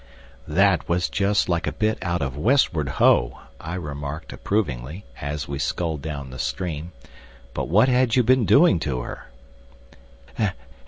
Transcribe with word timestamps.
"That 0.47 0.89
was 0.89 1.09
just 1.11 1.47
like 1.47 1.67
a 1.67 1.71
bit 1.71 1.99
out 2.01 2.23
of 2.23 2.35
Westward 2.35 2.89
Ho!" 2.97 3.37
I 3.59 3.75
remarked 3.75 4.33
approvingly, 4.33 5.05
as 5.21 5.47
we 5.47 5.59
sculled 5.59 6.01
down 6.01 6.31
the 6.31 6.39
stream. 6.39 6.91
"But 7.53 7.67
what 7.69 7.87
had 7.87 8.15
you 8.15 8.23
been 8.23 8.45
doing 8.47 8.79
to 8.79 9.01
her?" 9.01 9.27